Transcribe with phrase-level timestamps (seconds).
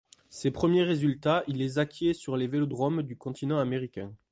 [0.31, 4.11] Ses premiers résultats, il les acquiert sur les vélodromes du continent américain.